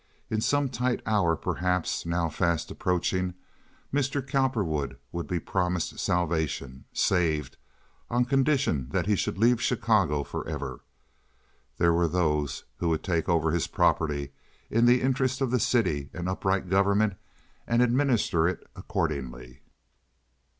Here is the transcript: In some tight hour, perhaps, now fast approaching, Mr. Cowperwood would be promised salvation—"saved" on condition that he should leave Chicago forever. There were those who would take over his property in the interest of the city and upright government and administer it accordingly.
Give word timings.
In 0.31 0.41
some 0.41 0.67
tight 0.67 0.99
hour, 1.05 1.35
perhaps, 1.35 2.07
now 2.07 2.27
fast 2.27 2.71
approaching, 2.71 3.35
Mr. 3.93 4.19
Cowperwood 4.27 4.97
would 5.11 5.27
be 5.27 5.39
promised 5.39 5.99
salvation—"saved" 5.99 7.57
on 8.09 8.25
condition 8.25 8.87
that 8.89 9.05
he 9.05 9.15
should 9.15 9.37
leave 9.37 9.61
Chicago 9.61 10.23
forever. 10.23 10.81
There 11.77 11.93
were 11.93 12.07
those 12.07 12.63
who 12.77 12.89
would 12.89 13.03
take 13.03 13.29
over 13.29 13.51
his 13.51 13.67
property 13.67 14.31
in 14.71 14.87
the 14.87 15.03
interest 15.03 15.39
of 15.39 15.51
the 15.51 15.59
city 15.59 16.09
and 16.15 16.27
upright 16.27 16.67
government 16.67 17.13
and 17.67 17.83
administer 17.83 18.47
it 18.47 18.65
accordingly. 18.75 19.61